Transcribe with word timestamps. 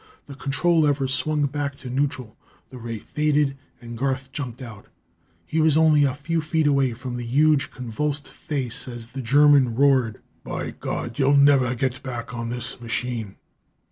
The 0.25 0.33
control 0.33 0.79
lever 0.79 1.07
swung 1.07 1.45
back 1.45 1.77
to 1.77 1.87
neutral; 1.91 2.35
the 2.71 2.79
ray 2.79 2.97
faded 2.97 3.55
and 3.79 3.95
Garth 3.95 4.31
jumped 4.31 4.59
out. 4.59 4.87
He 5.45 5.61
was 5.61 5.77
only 5.77 6.05
a 6.05 6.15
few 6.15 6.41
feet 6.41 6.65
away 6.65 6.93
from 6.93 7.17
the 7.17 7.23
huge 7.23 7.69
convulsed 7.69 8.27
face 8.27 8.87
as 8.87 9.05
the 9.11 9.21
German 9.21 9.75
roared: 9.75 10.19
"By 10.43 10.71
God, 10.71 11.19
you'll 11.19 11.37
never 11.37 11.75
get 11.75 12.01
back 12.01 12.33
on 12.33 12.49
this 12.49 12.81
machine!" 12.81 13.35